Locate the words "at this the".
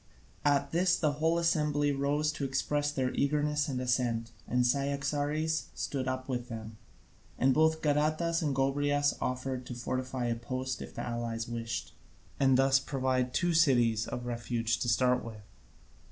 0.43-1.11